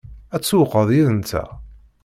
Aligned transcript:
Ad 0.35 0.41
tsewwqeḍ 0.41 0.89
yid-nteɣ? 0.95 1.49